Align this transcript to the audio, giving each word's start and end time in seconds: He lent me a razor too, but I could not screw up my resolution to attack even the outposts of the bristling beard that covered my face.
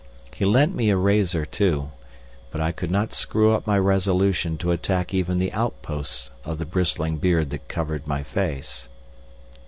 He 0.33 0.45
lent 0.45 0.73
me 0.73 0.89
a 0.89 0.97
razor 0.97 1.45
too, 1.45 1.91
but 2.49 2.59
I 2.59 2.71
could 2.71 2.89
not 2.89 3.13
screw 3.13 3.51
up 3.53 3.67
my 3.67 3.77
resolution 3.77 4.57
to 4.57 4.71
attack 4.71 5.13
even 5.13 5.37
the 5.37 5.53
outposts 5.53 6.31
of 6.43 6.57
the 6.57 6.65
bristling 6.65 7.17
beard 7.17 7.51
that 7.51 7.67
covered 7.67 8.07
my 8.07 8.23
face. 8.23 8.89